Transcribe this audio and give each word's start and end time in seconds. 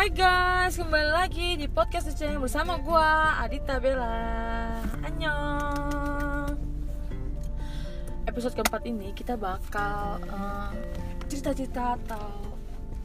Hai 0.00 0.08
guys, 0.16 0.80
kembali 0.80 1.12
lagi 1.12 1.60
di 1.60 1.68
podcast 1.68 2.08
Uceng 2.08 2.40
bersama 2.40 2.80
gua 2.80 3.36
Adita 3.44 3.76
Bella. 3.76 4.80
Annyeong. 5.04 6.56
Episode 8.24 8.56
keempat 8.56 8.80
ini 8.88 9.12
kita 9.12 9.36
bakal 9.36 10.24
eh, 10.24 10.72
cerita-cerita 11.28 12.00
atau 12.00 12.32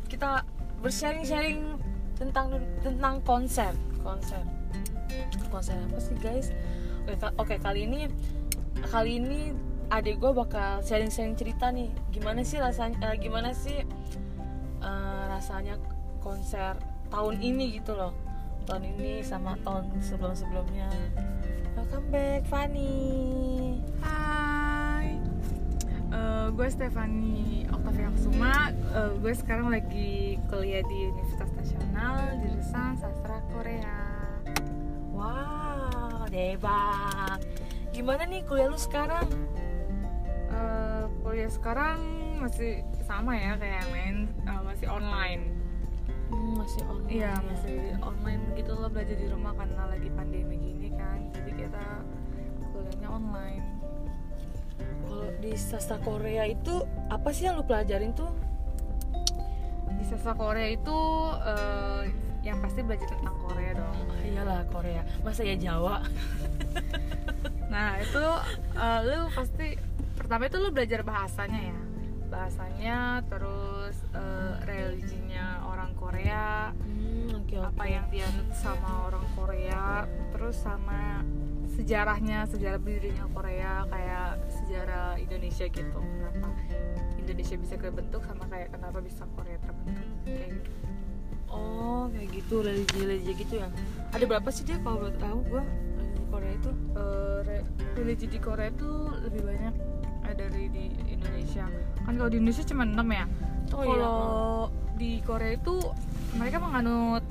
kita 0.07 0.47
bersharing-sharing 0.79 1.75
tentang 2.15 2.63
tentang 2.79 3.19
konser, 3.27 3.75
konser. 3.99 4.39
Konser 5.51 5.75
apa 5.75 5.99
sih 5.99 6.15
guys? 6.23 6.55
Oke, 7.11 7.27
oke 7.35 7.55
kali 7.59 7.91
ini 7.91 8.07
kali 8.87 9.19
ini 9.19 9.51
adik 9.91 10.23
gue 10.23 10.31
bakal 10.31 10.79
sharing-sharing 10.79 11.35
cerita 11.35 11.75
nih. 11.75 11.91
Gimana 12.15 12.39
sih 12.39 12.55
rasanya? 12.55 13.11
eh, 13.11 13.19
gimana 13.19 13.51
sih 13.51 13.83
eh, 14.79 15.23
rasanya 15.27 15.75
konser 16.25 16.73
tahun 17.13 17.37
ini 17.37 17.77
gitu 17.77 17.93
loh. 17.93 18.17
Tahun 18.65 18.81
ini 18.81 19.21
sama 19.21 19.53
tahun 19.61 19.93
sebelum 20.01 20.33
sebelumnya 20.33 20.89
welcome 21.77 22.09
back 22.09 22.41
Fanny 22.49 23.77
Hai, 24.01 25.21
Eh, 26.15 26.47
gue 26.55 26.67
Stefani 26.71 27.67
Octavia 27.69 28.09
Kusuma. 28.09 28.73
Eh, 28.73 29.11
gue 29.21 29.33
sekarang 29.37 29.69
lagi 29.69 30.41
kuliah 30.49 30.81
di 30.81 30.97
Universitas 31.13 31.51
Nasional 31.53 32.41
jurusan 32.41 32.97
sastra 32.97 33.37
Korea. 33.53 34.01
wow 35.15 36.27
debak 36.27 37.39
gimana 37.95 38.27
nih 38.27 38.43
kuliah 38.43 38.67
lu 38.67 38.79
sekarang? 38.81 39.27
Eh, 40.49 41.03
kuliah 41.21 41.51
sekarang 41.53 41.99
masih 42.41 42.83
sama 43.05 43.37
ya 43.37 43.55
kayak 43.61 43.85
main 43.93 44.27
eh, 44.43 44.61
masih 44.65 44.87
online. 44.89 45.54
Hmm, 46.31 46.57
masih 46.57 46.81
online 46.89 47.11
Iya 47.13 47.31
ya. 47.31 47.33
masih 47.45 47.77
online 48.01 48.43
gitu 48.57 48.71
loh 48.73 48.89
belajar 48.89 49.15
di 49.17 49.27
rumah 49.29 49.53
karena 49.53 49.83
lagi 49.89 50.09
pandemi 50.13 50.55
gini 50.57 50.89
kan. 50.97 51.19
Jadi 51.33 51.51
kita 51.53 51.85
kuliahnya 52.73 53.09
online. 53.09 53.65
kalau 55.05 55.31
di 55.39 55.55
sastra 55.55 55.95
Korea 56.01 56.43
itu 56.49 56.83
apa 57.07 57.29
sih 57.31 57.47
yang 57.47 57.55
lu 57.55 57.63
pelajarin 57.63 58.11
tuh 58.11 58.27
Di 59.95 60.03
sastra 60.03 60.35
Korea 60.35 60.67
itu 60.67 60.97
eh, 61.39 62.01
yang 62.43 62.59
pasti 62.59 62.83
belajar 62.83 63.07
tentang 63.07 63.37
Korea 63.39 63.71
dong. 63.73 63.95
Ah, 64.11 64.21
iyalah 64.27 64.59
Korea 64.67 65.01
masa 65.23 65.41
ya 65.47 65.55
Jawa 65.55 66.03
Nah 67.71 67.97
itu 68.03 68.25
eh, 68.75 68.99
lu 69.07 69.31
pasti 69.31 69.67
pertama 70.19 70.51
itu 70.51 70.57
lu 70.59 70.69
belajar 70.75 71.01
bahasanya 71.07 71.61
ya 71.71 71.77
bahasanya 72.35 73.23
terus 73.31 73.95
eh, 74.11 74.53
religinya 74.67 75.63
orang 75.71 75.95
Korea 75.95 76.75
hmm, 76.75 77.39
oke 77.39 77.55
oke. 77.55 77.67
apa 77.71 77.83
yang 77.87 78.05
dianut 78.11 78.51
sama 78.51 79.07
orang 79.07 79.23
Korea 79.39 80.03
terus 80.35 80.59
sama 80.59 81.23
sejarahnya 81.75 82.47
sejarah 82.47 82.79
berdirinya 82.79 83.27
Korea 83.35 83.83
kayak 83.91 84.47
sejarah 84.47 85.19
Indonesia 85.19 85.67
gitu. 85.67 85.99
Kenapa 85.99 86.49
Indonesia 87.19 87.55
bisa 87.59 87.75
kebentuk 87.75 88.21
sama 88.23 88.47
kayak 88.47 88.71
kenapa 88.71 89.03
bisa 89.03 89.27
Korea 89.35 89.59
terbentuk 89.59 90.07
kayak 90.23 90.49
gitu. 90.55 90.71
Oh 91.51 92.07
kayak 92.15 92.29
gitu 92.31 92.55
religi 92.63 92.99
religi 93.03 93.33
gitu 93.43 93.53
ya. 93.59 93.67
Ada 94.15 94.23
berapa 94.23 94.49
sih 94.55 94.63
dia 94.63 94.79
kalau 94.81 95.03
boleh 95.03 95.17
tahu 95.19 95.39
gua? 95.51 95.63
Religi 95.99 96.23
Korea 96.31 96.51
itu? 96.55 96.71
Re- 97.45 97.67
religi 97.99 98.25
di 98.31 98.39
Korea 98.39 98.69
itu 98.71 98.91
lebih 99.27 99.41
banyak 99.43 99.75
dari 100.35 100.69
di 100.69 100.85
Indonesia. 101.09 101.65
Kan 102.03 102.13
kalau 102.19 102.29
di 102.29 102.37
Indonesia 102.37 102.65
cuma 102.67 102.83
6 102.85 102.95
ya? 103.09 103.25
Oh, 103.73 103.81
iya. 103.81 103.87
kalau 103.89 104.19
di 104.95 105.11
Korea 105.25 105.51
itu 105.57 105.75
mereka 106.37 106.57
menganut 106.61 107.23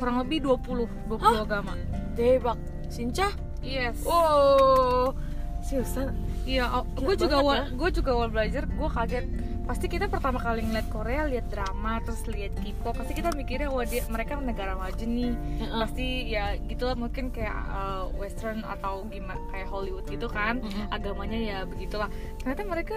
kurang 0.00 0.16
lebih 0.24 0.42
20 0.42 0.88
20 1.06 1.22
Hah? 1.22 1.44
agama. 1.44 1.72
Debak. 2.18 2.58
Sinca? 2.88 3.30
Yes. 3.62 4.02
Wow. 4.02 5.14
Seriusan? 5.62 6.16
Iya 6.48 6.64
Gila 6.96 7.04
gue 7.04 7.14
juga 7.20 7.36
awal 7.44 7.56
ya. 7.60 7.66
gue 7.76 7.90
juga 7.92 8.10
awal 8.16 8.28
belajar 8.32 8.62
gue 8.64 8.88
kaget 8.88 9.26
pasti 9.68 9.84
kita 9.84 10.08
pertama 10.08 10.40
kali 10.40 10.64
ngeliat 10.64 10.88
Korea 10.88 11.28
lihat 11.28 11.52
drama 11.52 12.00
terus 12.00 12.24
lihat 12.24 12.56
K-pop 12.56 12.96
pasti 12.96 13.12
kita 13.12 13.36
mikirnya 13.36 13.68
wah 13.68 13.84
dia 13.84 14.00
mereka 14.08 14.40
negara 14.40 14.72
maju 14.72 15.04
nih 15.04 15.36
Heeh. 15.60 15.80
pasti 15.84 16.06
ya 16.26 16.56
gitu 16.56 16.88
lah 16.88 16.96
mungkin 16.96 17.28
kayak 17.28 17.52
uh, 17.68 18.08
western 18.16 18.64
atau 18.64 19.04
gimana 19.06 19.36
kayak 19.52 19.68
Hollywood 19.68 20.08
gitu 20.08 20.24
kan 20.24 20.64
Mm-mm. 20.64 20.88
agamanya 20.88 21.36
ya 21.36 21.58
begitulah 21.68 22.08
ternyata 22.40 22.62
mereka 22.64 22.96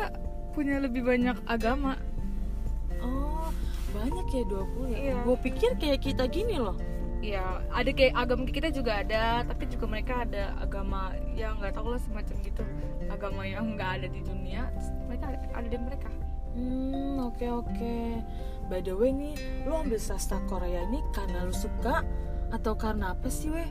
punya 0.51 0.79
lebih 0.79 1.03
banyak 1.03 1.35
agama 1.45 1.99
Oh, 3.01 3.49
banyak 3.91 4.29
ya 4.29 4.43
20 4.45 4.93
ya. 4.93 4.97
Iya. 5.01 5.15
Gue 5.25 5.37
pikir 5.41 5.73
kayak 5.75 6.05
kita 6.05 6.29
gini 6.29 6.61
loh. 6.61 6.77
ya 7.21 7.61
ada 7.69 7.89
kayak 7.89 8.13
agama 8.17 8.49
kita 8.49 8.69
juga 8.69 9.01
ada 9.01 9.45
tapi 9.45 9.69
juga 9.69 9.85
mereka 9.85 10.25
ada 10.25 10.57
agama 10.57 11.13
yang 11.37 11.53
nggak 11.61 11.77
tahu 11.77 11.93
lah 11.93 12.01
semacam 12.01 12.33
gitu 12.41 12.65
agama 13.13 13.45
yang 13.45 13.77
nggak 13.77 13.89
ada 14.01 14.07
di 14.09 14.25
dunia 14.25 14.65
mereka 15.05 15.37
ada 15.53 15.67
di 15.69 15.77
mereka 15.77 16.09
Hmm, 16.51 17.15
oke 17.21 17.45
oke. 17.47 17.95
By 18.65 18.79
the 18.79 18.91
way 18.91 19.09
nih, 19.09 19.35
lu 19.61 19.73
ambil 19.73 19.97
sastra 19.97 20.39
Korea 20.45 20.83
ini 20.83 21.03
karena 21.09 21.43
lu 21.43 21.51
suka 21.51 22.03
atau 22.49 22.73
karena 22.73 23.11
apa 23.11 23.27
sih 23.27 23.47
weh? 23.47 23.67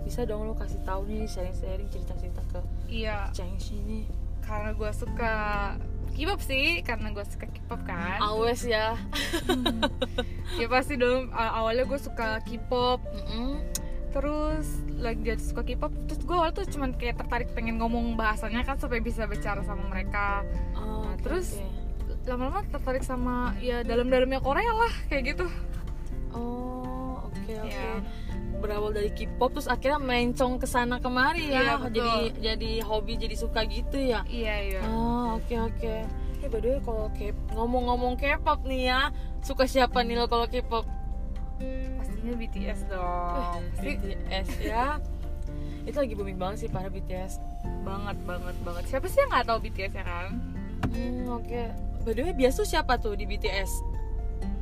Bisa 0.00 0.22
dong 0.22 0.44
lu 0.44 0.54
kasih 0.54 0.80
tahu 0.80 1.04
nih 1.04 1.24
sharing-sharing 1.24 1.86
cerita-cerita 1.86 2.42
ke 2.48 2.58
iya 2.88 3.28
Cheng 3.30 3.54
sini. 3.56 4.08
karena 4.40 4.72
gue 4.72 4.90
suka 4.90 5.34
K-pop 6.10 6.40
sih 6.40 6.80
karena 6.80 7.10
gue 7.10 7.22
suka 7.22 7.46
K-pop 7.46 7.80
kan 7.84 8.18
Awes 8.18 8.64
ya. 8.64 8.98
ya 10.58 10.66
pasti 10.66 10.96
dong 10.96 11.30
awalnya 11.30 11.84
gue 11.84 12.00
suka 12.00 12.40
K-pop 12.40 12.98
Mm-mm. 13.04 13.62
terus 14.10 14.66
lagi 14.96 15.22
jadi 15.24 15.38
suka 15.38 15.62
K-pop 15.62 15.92
terus 16.04 16.20
gue 16.20 16.32
awal 16.32 16.50
tuh 16.50 16.66
cuman 16.66 16.90
kayak 16.92 17.14
tertarik 17.16 17.52
pengen 17.52 17.78
ngomong 17.78 18.16
bahasanya 18.16 18.64
kan 18.64 18.74
supaya 18.74 18.98
bisa 18.98 19.22
bicara 19.24 19.62
sama 19.62 19.86
mereka 19.86 20.42
Oh, 20.74 21.04
Nah, 21.04 21.14
oke, 21.14 21.22
terus- 21.22 21.54
oke. 21.56 21.78
Lama-lama 22.24 22.60
tertarik 22.68 23.00
sama 23.00 23.56
ya 23.58 23.80
dalam-dalamnya 23.80 24.38
Korea 24.38 24.72
lah 24.72 24.92
kayak 25.06 25.34
gitu 25.34 25.46
Oh, 26.30 27.26
oke 27.26 27.42
oke. 27.58 27.66
Iya. 27.66 27.98
Berawal 28.62 28.94
dari 28.94 29.10
K-pop 29.10 29.50
terus 29.50 29.66
akhirnya 29.66 29.98
mencong 29.98 30.62
ke 30.62 30.66
sana 30.68 31.02
kemari 31.02 31.50
ya. 31.50 31.58
Iya, 31.58 31.74
betul. 31.80 31.90
jadi 31.98 32.14
jadi 32.38 32.70
hobi 32.86 33.18
jadi 33.18 33.34
suka 33.34 33.66
gitu 33.66 33.98
ya. 33.98 34.22
iya 34.30 34.54
iya 34.62 34.80
Oh 34.86 35.42
oke 35.42 35.50
oke. 35.58 35.94
Eh 36.38 36.46
by 36.46 36.58
the 36.62 36.68
way 36.70 36.80
kalau 36.80 37.10
K 37.10 37.34
ngomong-ngomong 37.50 38.14
K-pop 38.14 38.62
nih 38.62 38.94
ya, 38.94 39.10
suka 39.42 39.66
siapa 39.66 40.06
nih 40.06 40.16
lo 40.16 40.30
kalau 40.30 40.46
K-pop? 40.46 40.86
pastinya 41.98 42.34
BTS 42.38 42.80
dong 42.88 43.60
Pasti 43.74 43.88
BTS 44.00 44.48
ya. 44.62 44.86
Itu 45.88 45.96
lagi 45.98 46.14
booming 46.14 46.38
banget 46.38 46.56
sih 46.62 46.70
para 46.70 46.86
BTS. 46.86 47.42
banget 47.82 48.16
banget 48.22 48.56
banget 48.62 48.84
siapa 48.86 49.04
sih 49.04 49.18
yang 49.18 49.30
nggak 49.30 49.44
tahu 49.44 49.58
BTS 49.60 49.92
ya 49.92 50.04
kan 50.04 50.30
Hmm 50.94 51.26
oke. 51.28 51.64
By 52.00 52.12
the 52.12 52.22
way 52.22 52.32
biasa 52.32 52.64
siapa 52.64 52.96
tuh 52.96 53.14
di 53.14 53.24
BTS? 53.24 53.88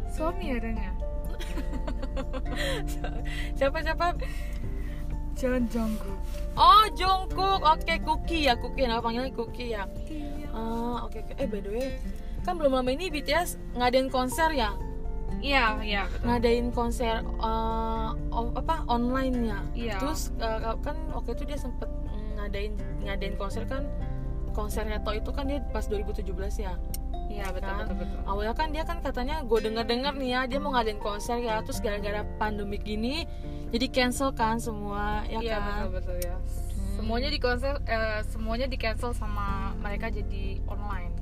suami 0.08 0.50
adanya 0.50 0.90
siapa 3.58 3.78
siapa? 3.78 4.06
John 5.38 5.70
Jungkook 5.70 6.18
Oh 6.58 6.84
Jungkook. 6.92 7.62
Oke 7.62 8.02
Cookie 8.02 8.50
ya 8.50 8.58
Cookie. 8.58 8.82
Nama 8.82 8.98
panggilnya 8.98 9.30
Cookie 9.30 9.70
ya. 9.70 9.86
iya 10.10 10.50
Ah 10.50 11.06
oke 11.06 11.22
oke. 11.22 11.32
Eh 11.38 11.46
by 11.46 11.62
the 11.62 11.70
way 11.70 11.88
kan 12.42 12.56
belum 12.56 12.72
lama 12.72 12.88
ini 12.88 13.06
BTS 13.06 13.76
ngadain 13.76 14.08
konser 14.08 14.48
ya 14.50 14.72
iya 15.38 15.76
iya 15.84 16.08
betul 16.08 16.24
ngadain 16.24 16.66
konser 16.72 17.20
uh, 17.38 18.16
apa 18.32 18.88
online 18.88 19.36
ya 19.44 19.58
Iya. 19.76 19.96
terus 20.00 20.32
uh, 20.40 20.72
kan 20.80 20.96
waktu 21.12 21.36
itu 21.36 21.44
dia 21.44 21.58
sempet 21.60 21.86
ngadain 22.40 22.72
ngadain 23.04 23.36
konser 23.36 23.68
kan 23.68 23.84
konsernya 24.56 24.98
To 25.04 25.12
itu 25.12 25.28
kan 25.28 25.46
dia 25.46 25.60
pas 25.70 25.84
2017 25.86 26.24
ya 26.56 26.74
iya 27.28 27.46
betul 27.52 27.70
kan? 27.70 27.78
betul 27.84 27.96
betul. 28.02 28.18
Awalnya 28.26 28.54
kan 28.56 28.68
dia 28.72 28.84
kan 28.84 28.98
katanya 29.04 29.36
gue 29.44 29.58
denger 29.60 29.84
dengar 29.84 30.12
nih 30.16 30.30
ya 30.34 30.40
dia 30.48 30.58
mau 30.58 30.72
ngadain 30.74 31.00
konser 31.00 31.38
ya 31.40 31.60
terus 31.62 31.78
gara-gara 31.78 32.24
pandemi 32.40 32.76
gini 32.80 33.28
jadi 33.68 33.86
cancel 33.92 34.32
kan 34.32 34.56
semua 34.56 35.22
ya 35.28 35.38
iya 35.44 35.56
kan? 35.60 35.88
betul 35.88 35.90
betul 36.00 36.16
ya. 36.24 36.36
Semuanya 36.98 37.28
di 37.30 37.38
konser 37.38 37.74
eh, 37.86 38.20
semuanya 38.26 38.66
di 38.66 38.76
cancel 38.80 39.14
sama 39.14 39.76
mereka 39.78 40.10
jadi 40.10 40.58
online. 40.66 41.14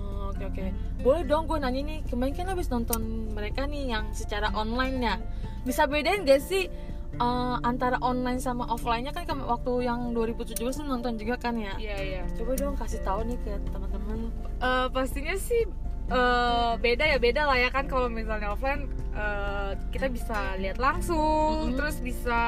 Oh, 0.00 0.32
oke 0.32 0.42
oke. 0.48 0.64
Boleh 1.04 1.22
dong 1.28 1.44
gue 1.44 1.58
nanya 1.60 1.80
nih 1.84 1.98
kemarin 2.08 2.32
kan 2.32 2.46
habis 2.48 2.72
nonton 2.72 3.28
mereka 3.36 3.68
nih 3.68 3.92
yang 3.92 4.08
secara 4.16 4.48
online 4.56 4.96
ya 5.02 5.14
bisa 5.60 5.84
bedain 5.84 6.24
gak 6.24 6.40
sih 6.40 6.72
uh, 7.20 7.60
antara 7.60 8.00
online 8.00 8.40
sama 8.40 8.64
offline-nya? 8.70 9.12
Kan 9.12 9.28
waktu 9.44 9.84
yang 9.84 10.16
2017 10.16 10.56
lu 10.56 10.84
nonton 10.88 11.20
juga 11.20 11.36
kan 11.36 11.58
ya? 11.58 11.76
Iya 11.76 11.96
iya. 12.00 12.22
Coba 12.38 12.56
dong 12.56 12.76
kasih 12.80 13.00
tahu 13.04 13.28
nih 13.28 13.36
ke 13.44 13.52
teman-teman 13.68 14.32
Eh, 14.60 14.86
pastinya 14.92 15.34
sih 15.40 15.64
eh, 16.12 16.72
beda 16.76 17.04
ya 17.08 17.16
beda 17.16 17.48
lah 17.48 17.56
ya 17.56 17.72
kan 17.72 17.88
kalau 17.88 18.12
misalnya 18.12 18.52
offline 18.52 18.92
eh, 19.16 19.72
kita 19.88 20.12
bisa 20.12 20.60
lihat 20.60 20.76
langsung 20.76 21.72
Mm-mm. 21.72 21.76
terus 21.80 21.96
bisa 22.04 22.40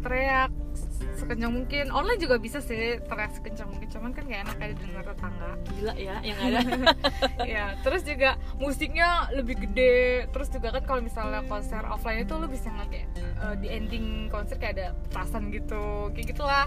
teriak 0.00 0.48
sekencang 1.20 1.52
mungkin. 1.52 1.92
Online 1.92 2.16
juga 2.16 2.40
bisa 2.40 2.64
sih 2.64 2.96
teriak 2.96 3.36
sekencang 3.36 3.68
mungkin 3.68 3.92
cuman 3.92 4.10
kan 4.16 4.24
gak 4.24 4.40
enak 4.40 4.56
kayak 4.56 4.74
dengar 4.80 5.04
tetangga. 5.04 5.50
Gila 5.68 5.94
ya 6.00 6.16
yang 6.24 6.38
ada. 6.48 6.60
Ya 7.44 7.64
terus 7.84 8.08
juga 8.08 8.40
musiknya 8.56 9.28
lebih 9.36 9.60
gede. 9.68 10.24
Terus 10.32 10.48
juga 10.48 10.72
kan 10.80 10.82
kalau 10.88 11.00
misalnya 11.04 11.44
konser 11.44 11.84
offline 11.84 12.24
itu 12.24 12.32
lu 12.40 12.48
bisa 12.48 12.72
ngeliat 12.72 12.88
kayak 12.88 13.06
eh, 13.20 13.54
di 13.60 13.68
ending 13.68 14.32
konser 14.32 14.56
kayak 14.56 14.80
ada 14.80 14.86
petasan 15.12 15.52
gitu 15.52 16.08
kayak 16.16 16.26
gitulah 16.32 16.66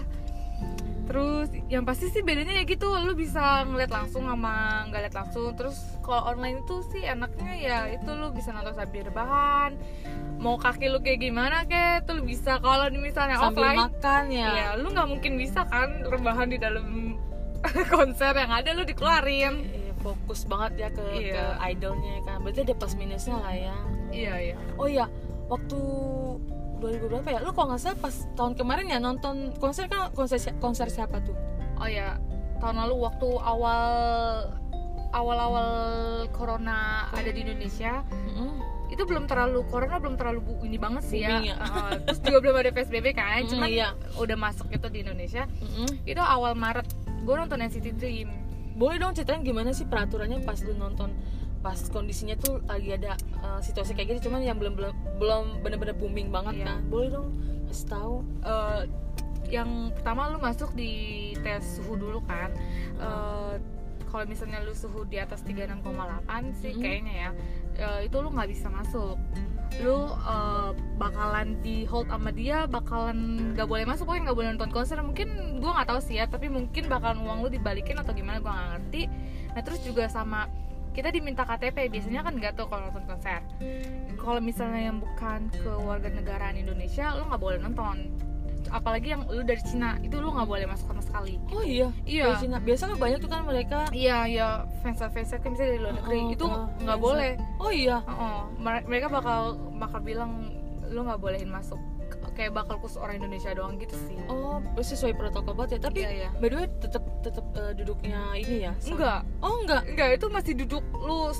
terus 1.04 1.52
yang 1.68 1.84
pasti 1.84 2.08
sih 2.08 2.24
bedanya 2.24 2.56
ya 2.56 2.64
gitu 2.64 2.88
lu 2.88 3.12
bisa 3.12 3.64
ngeliat 3.68 3.92
langsung 3.92 4.24
sama 4.24 4.84
nggak 4.88 5.00
liat 5.08 5.14
langsung. 5.14 5.52
Terus 5.52 5.76
kalau 6.00 6.32
online 6.32 6.64
itu 6.64 6.80
sih 6.88 7.04
enaknya 7.04 7.52
ya 7.56 7.78
itu 7.92 8.10
lu 8.12 8.32
bisa 8.32 8.52
nonton 8.52 8.72
sambil 8.72 9.04
rebahan. 9.04 9.76
Mau 10.40 10.56
kaki 10.56 10.88
lu 10.88 11.00
kayak 11.04 11.20
gimana 11.20 11.64
kayak 11.68 12.08
tuh 12.08 12.20
lu 12.20 12.22
bisa. 12.24 12.56
Kalau 12.58 12.88
misalnya 12.90 13.36
sambil 13.36 13.52
offline 13.64 13.78
makan 13.84 14.24
ya. 14.32 14.48
ya 14.52 14.68
lu 14.80 14.88
nggak 14.92 15.08
mungkin 15.08 15.32
bisa 15.36 15.64
kan 15.68 16.04
rebahan 16.04 16.48
di 16.48 16.58
dalam 16.60 17.16
konser 17.92 18.32
yang 18.36 18.52
ada 18.52 18.72
lu 18.72 18.84
dikeluarin. 18.84 19.54
Iya, 19.64 19.92
fokus 20.04 20.44
banget 20.44 20.72
ya 20.84 20.88
ke, 20.92 21.04
Iya. 21.16 21.32
ke 21.32 21.44
idolnya 21.72 22.10
ya 22.16 22.22
kan. 22.28 22.36
Berarti 22.44 22.60
ada 22.64 22.74
plus 22.76 22.94
minusnya 22.96 23.36
lah 23.40 23.54
ya. 23.56 23.76
Iya 24.12 24.34
iya. 24.52 24.56
Oh 24.76 24.88
iya 24.88 25.08
waktu 25.48 25.80
2000 26.76 27.06
berapa 27.08 27.28
ya 27.28 27.38
lu 27.38 27.50
kalau 27.50 27.68
nggak 27.68 27.80
salah 27.80 27.98
pas 27.98 28.14
tahun 28.32 28.52
kemarin 28.54 28.86
ya 28.86 28.98
nonton 28.98 29.34
konser 29.56 29.86
kan 29.86 30.10
konser 30.10 30.36
konser 30.58 30.88
siapa 30.88 31.18
tuh 31.20 31.36
Oh 31.74 31.86
ya, 31.86 32.22
tahun 32.58 32.78
lalu 32.78 33.02
waktu 33.02 33.26
awal 33.36 33.82
awal-awal 35.10 35.68
corona 36.30 37.06
ada 37.10 37.26
di 37.28 37.40
Indonesia, 37.40 38.02
Mm-mm. 38.06 38.62
itu 38.88 39.02
belum 39.02 39.26
terlalu 39.26 39.62
corona 39.64 39.98
belum 39.98 40.14
terlalu 40.14 40.40
bu- 40.40 40.62
ini 40.62 40.74
banget 40.76 41.02
sih 41.04 41.20
ya. 41.20 41.38
Ya. 41.40 41.56
Uh, 41.64 41.98
terus 42.00 42.18
juga 42.20 42.38
belum 42.40 42.56
ada 42.56 42.70
PSBB 42.70 43.06
kan, 43.12 43.42
Mm, 43.42 43.48
cuman 43.48 43.68
iya. 43.68 43.88
udah 44.14 44.36
masuk 44.36 44.70
itu 44.70 44.86
di 44.88 45.02
Indonesia. 45.02 45.50
Mm-mm. 45.52 45.86
Itu 46.04 46.18
awal 46.18 46.54
Maret, 46.54 46.86
gue 47.20 47.34
nonton 47.36 47.58
NCT 47.60 47.86
Dream. 47.94 48.30
boleh 48.74 48.94
dong 48.96 49.14
ceritain 49.14 49.38
gimana 49.40 49.70
sih 49.70 49.82
peraturannya 49.84 50.42
pas 50.42 50.58
lu 50.60 50.74
nonton 50.74 51.14
pas 51.64 51.80
kondisinya 51.88 52.36
tuh 52.36 52.60
lagi 52.68 52.92
ada 52.92 53.16
uh, 53.40 53.56
situasi 53.58 53.96
kayak 53.96 54.12
gini 54.12 54.20
cuman 54.20 54.44
yang 54.44 54.60
belum 54.60 54.76
belum 54.76 54.92
belum 55.16 55.44
bener-bener 55.64 55.96
booming 55.96 56.28
banget 56.28 56.60
Iya. 56.60 56.66
kan 56.68 56.78
boleh 56.86 57.08
dong 57.08 57.28
kasih 57.66 57.86
tahu 57.88 58.14
Uh, 58.44 58.84
yang 59.48 59.68
pertama 59.92 60.28
lu 60.28 60.36
masuk 60.36 60.72
di 60.72 60.92
tes 61.40 61.60
suhu 61.76 61.96
dulu 61.96 62.20
kan. 62.24 62.48
Uh, 62.96 63.56
kalau 64.08 64.24
misalnya 64.24 64.60
lu 64.60 64.72
suhu 64.72 65.04
di 65.04 65.16
atas 65.16 65.40
36,8 65.42 65.80
sih 66.54 66.72
Mm. 66.72 66.80
kayaknya 66.80 67.14
ya 67.18 67.30
uh, 67.82 68.00
itu 68.00 68.14
lu 68.14 68.30
nggak 68.30 68.46
bisa 68.46 68.68
masuk 68.68 69.16
lu 69.82 70.06
uh, 70.06 70.70
bakalan 70.96 71.58
di 71.60 71.82
hold 71.84 72.06
sama 72.06 72.30
dia 72.30 72.62
bakalan 72.64 73.50
nggak 73.52 73.66
boleh 73.66 73.82
masuk 73.82 74.06
pokoknya 74.06 74.30
nggak 74.30 74.38
boleh 74.38 74.48
nonton 74.54 74.70
konser 74.70 74.96
mungkin 75.02 75.28
gua 75.58 75.82
nggak 75.82 75.88
tahu 75.90 76.00
sih 76.00 76.22
ya 76.22 76.30
tapi 76.30 76.46
mungkin 76.46 76.86
bakalan 76.86 77.26
uang 77.26 77.42
lu 77.42 77.50
dibalikin 77.50 77.98
atau 77.98 78.14
gimana 78.14 78.38
gua 78.38 78.54
nggak 78.54 78.68
ngerti 78.78 79.02
nah 79.50 79.62
terus 79.66 79.80
juga 79.82 80.06
sama 80.06 80.46
kita 80.94 81.10
diminta 81.10 81.42
KTP 81.42 81.90
biasanya 81.90 82.22
kan 82.22 82.38
nggak 82.38 82.54
tuh 82.54 82.70
kalau 82.70 82.86
nonton 82.86 83.04
konser. 83.04 83.42
Kalau 84.14 84.40
misalnya 84.40 84.94
yang 84.94 85.02
bukan 85.02 85.50
kewarganegaraan 85.50 86.54
Indonesia 86.54 87.12
lu 87.18 87.26
nggak 87.26 87.42
boleh 87.42 87.58
nonton. 87.58 88.14
Apalagi 88.72 89.12
yang 89.12 89.28
lu 89.28 89.44
dari 89.44 89.60
Cina 89.60 90.00
itu 90.00 90.16
lu 90.22 90.32
nggak 90.32 90.48
boleh 90.48 90.64
masuk 90.64 90.88
sama 90.88 91.02
sekali. 91.02 91.36
Oh 91.52 91.60
iya? 91.66 91.90
Iya. 92.06 92.32
Dari 92.32 92.48
Cina. 92.48 92.56
biasa 92.62 92.82
kan 92.94 92.96
banyak 92.96 93.18
tuh 93.20 93.30
kan 93.30 93.42
mereka. 93.44 93.78
Iya 93.90 94.18
iya. 94.30 94.48
Fans 94.80 95.02
fans 95.02 95.30
kan 95.34 95.50
misalnya 95.52 95.70
dari 95.76 95.80
luar 95.82 95.94
negeri. 96.00 96.18
Oh, 96.22 96.32
itu 96.32 96.44
oh, 96.46 96.64
nggak 96.80 96.96
fans- 96.96 97.04
boleh. 97.04 97.32
Oh 97.60 97.70
iya? 97.74 97.96
Oh, 98.06 98.48
mere- 98.56 98.86
mereka 98.86 99.10
bakal 99.10 99.58
bakal 99.76 100.00
bilang 100.00 100.30
lu 100.88 101.02
nggak 101.02 101.20
bolehin 101.20 101.50
masuk 101.50 101.80
kayak 102.34 102.52
bakal 102.52 102.76
khusus 102.76 102.96
orang 102.96 103.16
Indonesia 103.16 103.50
doang 103.50 103.74
gitu 103.76 103.94
sih. 104.02 104.18
Oh 104.26 104.58
sesuai 104.76 105.14
protokol 105.14 105.54
banget 105.54 105.70
ya. 105.72 105.80
Tapi 105.82 105.98
Iya, 105.98 106.10
iya. 106.12 106.28
by 106.34 106.46
the 106.46 106.56
way 106.56 106.68
tetap 106.78 107.02
tetap 107.20 107.46
uh, 107.54 107.72
duduknya 107.72 108.18
ini 108.34 108.56
ya 108.60 108.72
sama- 108.76 108.90
enggak. 108.92 109.20
Oh 109.40 109.54
enggak? 109.58 109.82
Enggak 109.86 110.08
itu 110.12 110.26
masih 110.28 110.52
duduk 110.56 110.84
lu 110.96 111.30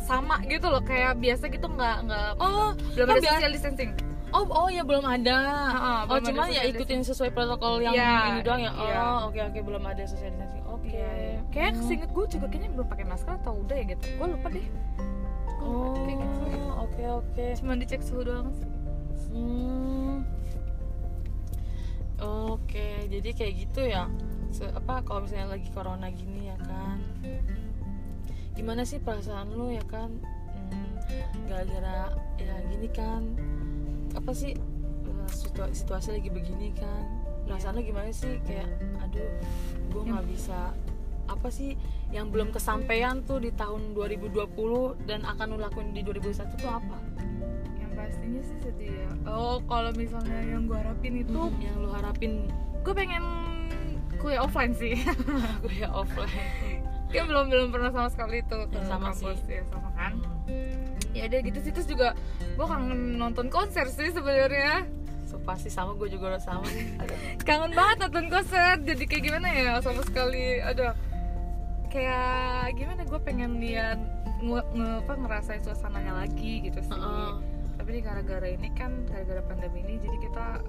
sama 0.00 0.40
gitu 0.44 0.66
loh. 0.66 0.82
Kayak 0.82 1.16
biasa 1.16 1.44
gitu 1.46 1.66
nggak 1.66 1.96
nggak 2.04 2.28
oh 2.36 2.74
belum 2.92 3.06
kan 3.06 3.14
ada 3.14 3.20
biar- 3.20 3.34
social 3.34 3.52
distancing. 3.52 3.90
Oh 4.28 4.44
oh 4.44 4.68
ya 4.68 4.84
belum 4.84 5.02
ada. 5.02 5.38
Ah, 5.72 6.04
oh 6.04 6.20
belum 6.20 6.20
ada 6.20 6.26
cuman 6.28 6.46
ya 6.50 6.62
ikutin 6.66 7.00
sesuai 7.00 7.32
protokol 7.32 7.80
yang 7.80 7.96
Iya, 7.96 8.12
ini 8.28 8.40
doang 8.42 8.60
ya? 8.60 8.70
oh 8.70 8.84
iya. 8.84 9.00
oke 9.24 9.38
oke 9.42 9.58
belum 9.62 9.82
ada 9.82 10.02
social 10.04 10.28
distancing. 10.28 10.64
Oke. 10.68 10.92
Iya, 10.92 11.08
iya. 11.16 11.38
kayak 11.48 11.72
Hmm. 11.72 11.84
seinget 11.86 12.10
gue 12.10 12.24
juga 12.28 12.46
kayaknya 12.46 12.70
belum 12.70 12.86
pakai 12.86 13.06
masker 13.06 13.32
atau 13.34 13.56
udah 13.58 13.72
ya 13.74 13.84
gitu. 13.88 14.04
Gue 14.14 14.26
lupa 14.28 14.48
deh. 14.50 14.66
Gua 15.58 15.96
gitu. 16.04 16.24
oh 16.68 16.84
oke 16.84 17.02
oke. 17.18 17.44
Cuma 17.56 17.72
dicek 17.74 18.00
suhu 18.00 18.20
doang 18.22 18.52
sih 18.52 18.67
Hmm. 19.28 20.24
Oke, 22.18 23.06
jadi 23.06 23.30
kayak 23.30 23.54
gitu 23.56 23.82
ya. 23.84 24.10
Se- 24.50 24.66
apa 24.68 25.04
kalau 25.04 25.22
misalnya 25.22 25.54
lagi 25.54 25.68
corona 25.70 26.08
gini 26.10 26.48
ya 26.48 26.56
kan? 26.58 26.98
Gimana 28.52 28.82
sih 28.82 28.98
perasaan 28.98 29.54
lu 29.54 29.70
ya 29.70 29.84
kan? 29.86 30.10
Hmm, 30.72 30.92
gara-gara 31.46 32.10
ya 32.36 32.56
gini 32.66 32.88
kan? 32.90 33.22
Apa 34.18 34.34
sih 34.34 34.56
eh, 35.06 35.30
situa- 35.30 35.70
situasi 35.70 36.18
lagi 36.18 36.26
begini 36.26 36.74
kan? 36.74 37.04
Perasaan 37.46 37.78
lu 37.78 37.86
gimana 37.86 38.10
sih? 38.10 38.42
Kayak 38.42 38.66
aduh, 38.98 39.30
gue 39.88 40.02
nggak 40.02 40.26
bisa 40.26 40.74
apa 41.28 41.52
sih 41.52 41.76
yang 42.08 42.32
belum 42.32 42.50
kesampaian 42.50 43.20
tuh 43.22 43.38
di 43.38 43.52
tahun 43.52 43.92
2020 43.92 44.32
dan 45.04 45.22
akan 45.22 45.54
lu 45.54 45.58
lakuin 45.60 45.92
di 45.92 46.00
2021 46.02 46.56
tuh 46.56 46.72
apa? 46.72 46.98
Pastinya 47.98 48.40
sih 48.40 48.56
sedih 48.60 48.90
ya. 48.94 49.08
Oh 49.26 49.58
kalau 49.64 49.90
misalnya 49.92 50.38
yang 50.40 50.64
gue 50.64 50.78
harapin 50.78 51.14
itu. 51.18 51.40
Yang 51.58 51.76
lu 51.76 51.88
harapin. 51.90 52.32
Gue 52.80 52.94
pengen 52.94 53.24
kuliah 54.16 54.40
offline 54.40 54.72
sih. 54.72 54.94
Gue 55.62 55.74
ya 55.76 55.90
offline. 55.90 56.82
Kan 57.08 57.24
belum 57.24 57.48
belum 57.48 57.68
pernah 57.68 57.88
sama 57.88 58.08
sekali 58.08 58.42
ke 58.42 58.54
Ya, 58.68 58.82
sama 58.84 59.10
kampus. 59.10 59.38
sih. 59.42 59.54
ya 59.54 59.62
sama 59.66 59.90
kan? 59.92 60.12
Ya 61.10 61.24
udah 61.24 61.40
gitu 61.40 61.58
sih 61.58 61.72
terus 61.72 61.86
juga 61.86 62.12
gue 62.38 62.62
kangen 62.64 63.16
nonton 63.16 63.48
konser 63.48 63.88
sih 63.88 64.10
sebenarnya. 64.10 64.86
So 65.24 65.36
pasti 65.38 65.68
sama 65.68 65.92
gue 65.94 66.08
juga 66.08 66.34
udah 66.34 66.42
sama. 66.42 66.64
Kangen 67.46 67.72
banget 67.72 67.96
nonton 68.02 68.26
konser. 68.28 68.78
Jadi 68.78 69.04
kayak 69.04 69.22
gimana 69.24 69.48
ya 69.48 69.72
sama 69.78 70.00
sekali? 70.02 70.58
Ada 70.58 70.94
kayak 71.88 72.22
gimana 72.74 73.02
gue 73.02 73.20
pengen 73.22 73.56
lihat 73.58 73.98
nge, 74.38 74.62
nge- 74.70 74.98
apa, 75.00 75.12
ngerasain 75.16 75.62
suasananya 75.62 76.12
lagi 76.16 76.62
gitu 76.62 76.78
sih. 76.78 76.92
Heeh. 76.92 77.32
Tapi 77.88 78.04
ini 78.04 78.04
gara-gara 78.04 78.48
ini 78.52 78.68
kan 78.76 78.92
gara-gara 79.08 79.40
pandemi 79.48 79.80
ini 79.80 79.96
jadi 79.96 80.20
kita 80.20 80.60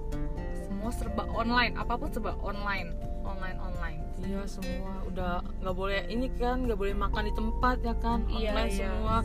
semua 0.56 0.88
serba 0.88 1.28
online. 1.36 1.76
Apa 1.76 2.00
pun 2.00 2.08
serba 2.08 2.32
online. 2.40 2.96
Online 3.28 3.60
online. 3.60 4.00
Iya 4.24 4.48
semua. 4.48 5.04
Udah 5.04 5.44
nggak 5.60 5.76
boleh 5.76 6.00
ini 6.08 6.32
kan 6.40 6.64
nggak 6.64 6.80
boleh 6.80 6.96
makan 6.96 7.28
di 7.28 7.36
tempat 7.36 7.76
ya 7.84 7.92
kan? 8.00 8.24
Iya, 8.24 8.56
online 8.56 8.70
iya. 8.72 8.78
semua. 8.88 9.16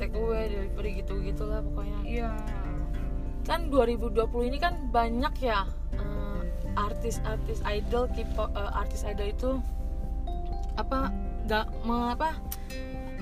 Take 0.00 0.16
away 0.16 0.48
delivery 0.48 1.04
gitu 1.04 1.12
gitulah 1.20 1.60
pokoknya. 1.60 2.00
Iya. 2.08 2.30
Kan 3.44 3.68
2020 3.68 4.48
ini 4.48 4.56
kan 4.56 4.88
banyak 4.88 5.34
ya 5.44 5.68
eh, 6.00 6.40
artis-artis 6.72 7.60
idol 7.68 8.08
K-pop 8.16 8.48
eh, 8.56 8.80
artis 8.80 9.04
idol 9.04 9.28
itu 9.28 9.50
apa 10.80 11.12
nggak 11.44 11.68
apa 12.16 12.32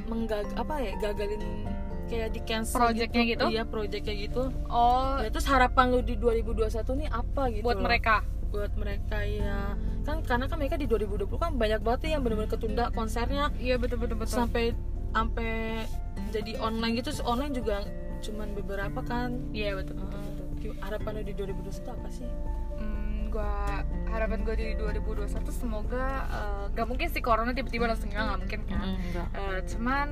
menggag 0.06 0.46
apa 0.54 0.74
ya 0.78 0.94
gagalin 1.02 1.66
kayak 2.10 2.28
di 2.34 2.40
cancel 2.42 2.82
Projectnya 2.82 3.22
gitu? 3.22 3.46
iya 3.48 3.62
projectnya 3.62 4.14
gitu. 4.18 4.42
Oh. 4.66 5.22
Ya 5.22 5.30
terus 5.30 5.46
harapan 5.46 5.94
lu 5.94 6.02
di 6.02 6.18
2021 6.18 6.66
nih 7.06 7.08
apa 7.08 7.42
gitu 7.54 7.62
buat 7.62 7.78
loh? 7.78 7.86
mereka? 7.86 8.26
Buat 8.50 8.74
mereka 8.74 9.22
ya 9.22 9.78
kan 10.02 10.26
karena 10.26 10.50
kan 10.50 10.58
mereka 10.58 10.74
di 10.74 10.90
2020 10.90 11.30
kan 11.38 11.54
banyak 11.54 11.80
banget 11.86 12.18
yang 12.18 12.26
benar-benar 12.26 12.50
ketunda 12.50 12.84
konsernya. 12.90 13.54
Iya 13.62 13.78
betul 13.78 14.02
betul 14.02 14.18
betul. 14.18 14.34
Sampai 14.42 14.74
sampai 15.14 15.86
jadi 16.34 16.58
online 16.58 16.98
gitu. 16.98 17.14
Terus 17.14 17.22
online 17.22 17.54
juga 17.54 17.86
cuman 18.20 18.48
beberapa 18.58 19.00
kan. 19.06 19.38
Iya 19.54 19.78
betul 19.78 20.02
betul, 20.02 20.18
Uh, 20.18 20.26
betul. 20.58 20.72
harapan 20.82 21.10
lu 21.16 21.22
di 21.24 21.34
2021 21.38 21.94
apa 21.94 22.08
sih? 22.10 22.28
Hmm, 22.76 23.30
gua 23.30 23.80
harapan 24.10 24.42
gue 24.42 24.54
di 24.58 24.68
2021 24.74 25.30
semoga 25.54 26.26
eh, 26.26 26.64
gak 26.74 26.86
mungkin 26.90 27.06
sih 27.08 27.22
corona 27.22 27.54
tiba-tiba 27.54 27.86
langsung 27.86 28.10
hilang 28.10 28.42
mungkin 28.42 28.60
kan. 28.66 28.98
Enggak 28.98 29.28
Eh, 29.38 29.58
cuman 29.70 30.08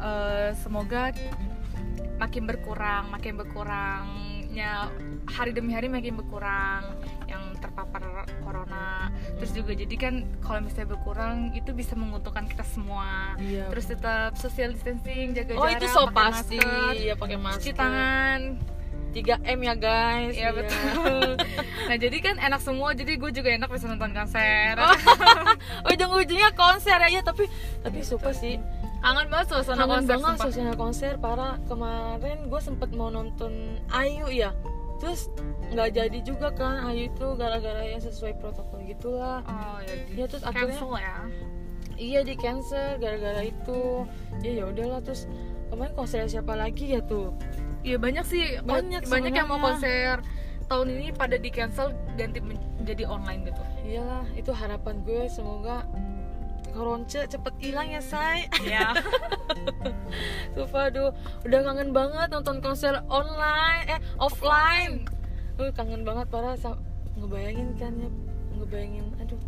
eh, 0.00 0.50
semoga 0.56 1.12
makin 2.22 2.46
berkurang 2.46 3.10
makin 3.10 3.34
berkurangnya 3.34 4.86
hari 5.26 5.50
demi 5.50 5.74
hari 5.74 5.90
makin 5.90 6.14
berkurang 6.14 6.86
yang 7.26 7.42
terpapar 7.58 8.26
corona. 8.46 9.10
Terus 9.38 9.50
juga 9.54 9.72
jadi 9.74 9.94
kan 9.98 10.14
kalau 10.38 10.62
misalnya 10.62 10.94
berkurang 10.94 11.50
itu 11.54 11.74
bisa 11.74 11.98
menguntungkan 11.98 12.46
kita 12.46 12.62
semua. 12.62 13.34
Iya. 13.42 13.70
Terus 13.74 13.86
tetap 13.90 14.38
social 14.38 14.70
distancing 14.74 15.34
jaga 15.34 15.58
oh 15.58 15.66
jarak 15.66 15.82
itu 15.82 15.86
so 15.90 16.06
pakai 16.10 16.14
pasti 16.14 16.58
masker, 16.58 16.94
ya 16.98 17.14
pakai 17.18 17.36
cuci 17.38 17.46
masker. 17.46 17.74
tangan. 17.74 18.40
3M 19.12 19.60
ya 19.60 19.74
guys. 19.76 20.32
Iya 20.32 20.50
betul. 20.56 21.36
nah 21.92 21.96
jadi 22.00 22.16
kan 22.24 22.36
enak 22.40 22.60
semua, 22.64 22.96
jadi 22.96 23.20
gue 23.20 23.30
juga 23.30 23.52
enak 23.52 23.68
bisa 23.68 23.84
nonton 23.84 24.16
konser. 24.16 24.72
ujung-ujungnya 25.92 26.50
konser 26.56 26.96
aja 26.96 27.20
tapi 27.20 27.44
tapi 27.84 28.00
super 28.00 28.32
sih 28.32 28.56
Kangen 29.02 29.26
banget 29.34 29.46
suasana 29.50 29.82
kangen 29.82 29.90
konser. 29.90 30.10
banget 30.14 30.30
sumpah. 30.30 30.46
suasana 30.46 30.74
konser 30.78 31.12
para 31.18 31.48
kemarin 31.66 32.38
gue 32.46 32.60
sempet 32.62 32.88
mau 32.94 33.10
nonton 33.10 33.82
Ayu 33.90 34.30
ya 34.30 34.54
terus 35.02 35.26
nggak 35.74 35.98
jadi 35.98 36.18
juga 36.22 36.54
kan 36.54 36.86
Ayu 36.86 37.10
itu 37.10 37.26
gara-gara 37.34 37.82
ya 37.82 37.98
sesuai 37.98 38.38
protokol 38.38 38.86
gitulah. 38.86 39.42
Oh 39.42 39.78
ya 39.82 39.94
ya 40.14 40.24
terus 40.30 40.46
akhirnya 40.46 40.78
cancel 40.78 40.94
ya. 41.02 41.16
Iya 41.98 42.20
di 42.22 42.34
cancel 42.38 43.02
gara-gara 43.02 43.42
itu. 43.42 44.06
Ya 44.46 44.62
ya 44.62 44.64
udahlah 44.70 45.02
terus 45.02 45.26
kemarin 45.74 45.92
konser 45.98 46.22
siapa 46.30 46.54
lagi 46.54 46.94
ya 46.94 47.02
tuh? 47.02 47.34
Iya 47.82 47.98
banyak 47.98 48.22
sih. 48.22 48.62
Banyak 48.62 49.10
banyak 49.10 49.32
yang 49.34 49.50
mau 49.50 49.58
konser. 49.58 50.22
Tahun 50.70 50.86
ini 50.86 51.10
pada 51.10 51.34
di 51.34 51.50
cancel 51.50 51.90
ganti 52.14 52.38
menjadi 52.38 53.02
online 53.10 53.50
gitu. 53.50 53.62
Iyalah 53.82 54.24
itu 54.38 54.54
harapan 54.54 55.02
gue. 55.02 55.26
Semoga 55.26 55.82
koronce 56.72 57.28
cepet 57.28 57.54
hilang 57.60 57.88
ya 57.92 58.02
say? 58.02 58.48
Ya 58.64 58.96
Sumpah 60.56 60.88
aduh. 60.88 61.10
Udah 61.44 61.60
kangen 61.64 61.90
banget 61.92 62.28
nonton 62.32 62.58
konser 62.64 63.00
online. 63.08 63.84
Eh 63.88 64.00
offline. 64.16 65.04
Gue 65.60 65.68
kangen 65.72 66.02
banget. 66.02 66.26
Parah 66.32 66.56
ngebayangin 67.20 67.76
kan 67.76 67.92
ya. 67.96 68.10
Ngebayangin 68.56 69.06
aduh. 69.20 69.40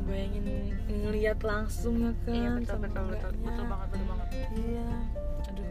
Ngebayangin 0.00 0.44
ngelihat 0.90 1.38
langsung 1.46 2.02
ya 2.02 2.12
kan. 2.26 2.34
Iya 2.34 2.50
betul 2.58 2.78
betul 2.82 3.04
betul. 3.14 3.30
betul 3.42 3.64
banget 3.70 3.88
betul 3.90 4.06
banget. 4.10 4.28
Iya. 4.58 4.88
Aduh. 5.50 5.68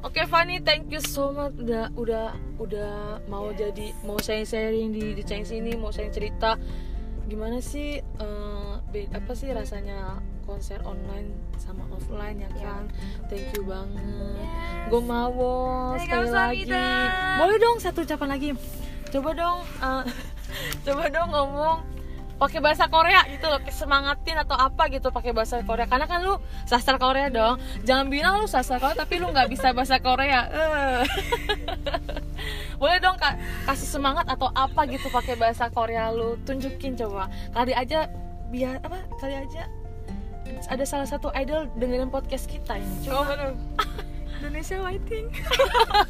Oke 0.00 0.22
Fanny, 0.24 0.56
thank 0.64 0.88
you 0.88 1.02
so 1.02 1.34
much. 1.34 1.52
Udah 1.60 1.92
udah 1.98 2.26
udah 2.56 3.20
mau 3.28 3.50
jadi 3.52 3.92
mau 4.06 4.16
sharing 4.22 4.48
sharing 4.48 4.88
di 4.94 5.12
di 5.12 5.22
sini, 5.26 5.76
mau 5.76 5.92
sharing 5.92 6.14
cerita. 6.14 6.56
Gimana 7.30 7.62
sih 7.62 8.02
be- 8.18 8.59
apa 8.90 9.32
sih 9.38 9.54
rasanya 9.54 10.18
konser 10.42 10.82
online 10.82 11.30
sama 11.62 11.86
offline 11.94 12.42
ya 12.42 12.50
kan? 12.58 12.90
Thank 13.30 13.54
you 13.54 13.62
banget. 13.62 14.02
Gue 14.90 15.02
mau 15.06 15.94
sekali 15.94 16.28
lagi. 16.28 16.62
Boleh 17.38 17.56
dong 17.62 17.78
satu 17.78 18.02
ucapan 18.02 18.28
lagi. 18.34 18.50
Coba 19.10 19.30
dong 19.34 19.58
eh, 19.62 20.02
coba 20.86 21.04
dong 21.06 21.28
ngomong 21.30 21.78
pakai 22.40 22.56
bahasa 22.64 22.88
Korea 22.88 23.20
gitu 23.28 23.52
loh 23.52 23.60
semangatin 23.68 24.40
atau 24.40 24.56
apa 24.56 24.88
gitu 24.88 25.12
pakai 25.12 25.36
bahasa 25.36 25.60
Korea 25.60 25.84
karena 25.84 26.08
kan 26.08 26.24
lu 26.24 26.40
sastra 26.64 26.96
Korea 26.96 27.28
dong 27.28 27.60
jangan 27.84 28.08
bilang 28.08 28.40
lu 28.40 28.48
sastra 28.48 28.80
Korea 28.80 28.96
tapi 28.96 29.20
lu 29.20 29.28
nggak 29.28 29.52
bisa 29.52 29.76
bahasa 29.76 30.00
Korea 30.00 30.48
Eh. 30.48 31.04
boleh 32.80 32.96
dong 32.96 33.20
kak 33.20 33.36
kasih 33.68 34.00
semangat 34.00 34.24
atau 34.24 34.48
apa 34.56 34.88
gitu 34.88 35.12
pakai 35.12 35.36
bahasa 35.36 35.68
Korea 35.68 36.08
lu 36.16 36.40
tunjukin 36.48 36.96
coba 36.96 37.28
kali 37.52 37.76
aja 37.76 38.08
biar 38.50 38.82
apa 38.82 39.06
kali 39.22 39.34
aja 39.38 39.70
ada 40.66 40.82
salah 40.82 41.06
satu 41.06 41.30
idol 41.38 41.70
dengerin 41.78 42.10
podcast 42.10 42.50
kita 42.50 42.82
ini 42.82 42.94
oh 43.10 43.22
coba 43.22 43.30
betul 43.30 43.52
Indonesia 44.40 44.76
waiting 44.82 45.26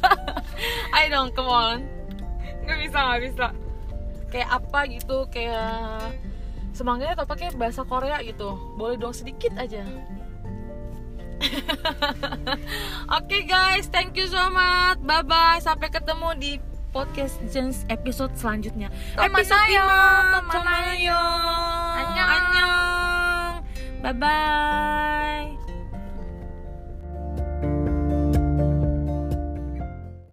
ayo 0.97 1.07
dong 1.13 1.29
come 1.37 1.51
on 1.51 1.79
nggak 2.65 2.77
bisa 2.89 2.97
nggak 2.97 3.21
bisa 3.29 3.47
kayak 4.31 4.49
apa 4.49 4.79
gitu 4.89 5.17
kayak 5.29 6.15
semangatnya 6.73 7.13
atau 7.19 7.27
pakai 7.27 7.53
bahasa 7.53 7.85
Korea 7.85 8.23
gitu 8.25 8.57
boleh 8.79 8.97
dong 8.97 9.13
sedikit 9.13 9.53
aja 9.59 9.85
Oke 13.17 13.49
guys, 13.49 13.89
thank 13.89 14.13
you 14.13 14.29
so 14.29 14.53
much. 14.53 15.01
Bye 15.01 15.25
bye. 15.25 15.57
Sampai 15.57 15.89
ketemu 15.89 16.37
di 16.37 16.51
podcast 16.93 17.41
Jens 17.49 17.81
episode 17.89 18.37
selanjutnya. 18.37 18.93
episode 19.17 19.57
Tomanayo, 19.57 19.85
5. 20.45 20.53
Tomanayo. 20.53 21.21
Annyeong. 21.99 22.31
Annyeong. 22.35 23.55
Bye 24.01 24.13
bye. 24.13 25.20